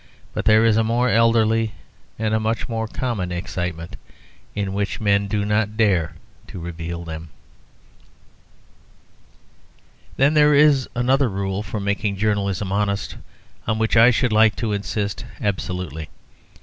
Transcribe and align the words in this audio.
But 0.33 0.45
there 0.45 0.65
is 0.65 0.77
a 0.77 0.83
more 0.83 1.09
elderly 1.09 1.73
and 2.17 2.33
a 2.33 2.39
much 2.39 2.67
more 2.67 2.87
common 2.87 3.31
excitement 3.31 3.97
in 4.55 4.73
which 4.73 4.99
men 4.99 5.27
do 5.27 5.45
not 5.45 5.77
dare 5.77 6.15
to 6.47 6.57
reveal 6.57 7.03
them. 7.03 7.29
Then 10.17 10.33
there 10.33 10.55
is 10.55 10.89
another 10.95 11.29
rule 11.29 11.61
for 11.61 11.79
making 11.79 12.15
journalism 12.17 12.71
honest 12.71 13.15
on 13.67 13.77
which 13.77 13.95
I 13.95 14.09
should 14.09 14.33
like 14.33 14.55
to 14.55 14.73
insist 14.73 15.23
absolutely. 15.39 16.09